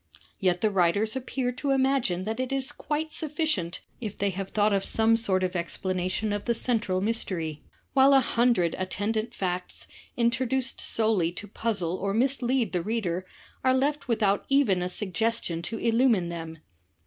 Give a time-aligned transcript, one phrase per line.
[0.39, 4.73] Yet the writers appear to imagine that it is quite sufficient if they have thought
[4.73, 7.61] of some sort of explanation of the central mystery,
[7.93, 9.85] while a himdred attendant facts,
[10.17, 13.27] introduced solely to puzzle or mislead the reader,
[13.63, 16.57] are left without even a sug gestion to illumine them.